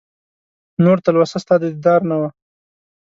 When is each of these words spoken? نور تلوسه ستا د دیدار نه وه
نور 0.83 0.97
تلوسه 1.05 1.37
ستا 1.43 1.55
د 1.59 1.63
دیدار 1.73 2.01
نه 2.09 2.15
وه 2.19 2.29